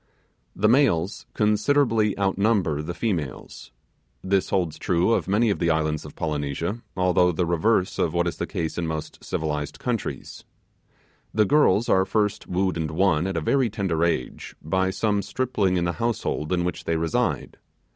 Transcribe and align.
The 0.55 0.67
males 0.67 1.27
considerably 1.35 2.17
outnumber 2.17 2.81
the 2.81 2.95
females. 2.95 3.69
This 4.23 4.49
holds 4.49 4.79
true 4.79 5.11
of 5.13 5.27
many 5.27 5.51
of 5.51 5.59
the 5.59 5.69
islands 5.69 6.05
of 6.05 6.15
Polynesia, 6.15 6.81
although 6.97 7.31
the 7.31 7.45
reverse 7.45 7.99
of 7.99 8.11
what 8.11 8.25
is 8.27 8.37
the 8.37 8.47
case 8.47 8.79
in 8.79 8.87
most 8.87 9.23
civilized 9.23 9.77
countries. 9.77 10.43
The 11.35 11.45
girls 11.45 11.87
are 11.87 12.03
first 12.03 12.47
wooed 12.47 12.77
and 12.77 12.89
won, 12.89 13.27
at 13.27 13.37
a 13.37 13.41
very 13.41 13.69
tender 13.69 14.03
age, 14.03 14.55
by 14.59 14.89
some 14.89 15.21
stripling 15.21 15.77
in 15.77 15.85
the 15.85 15.93
household 16.01 16.51
in 16.51 16.63
which 16.63 16.85
they 16.85 16.95
reside. 16.97 17.57